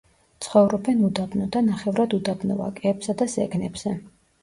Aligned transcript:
ცხოვრობენ 0.45 1.03
უდაბნო 1.09 1.51
და 1.57 1.63
ნახევრად 1.69 2.17
უდაბნო 2.21 2.61
ვაკეებსა 2.65 3.19
და 3.25 3.33
ზეგნებზე. 3.39 3.99